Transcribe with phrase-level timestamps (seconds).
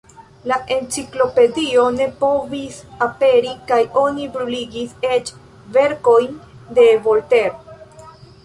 [0.51, 5.31] La Enciklopedio ne povis aperi kaj oni bruligis eĉ
[5.77, 6.37] verkojn
[6.81, 7.79] de Voltaire.